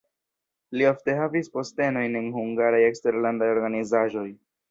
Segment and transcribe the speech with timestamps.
[0.79, 4.27] Li ofte havis postenojn en hungaraj eksterlandaj organizaĵoj.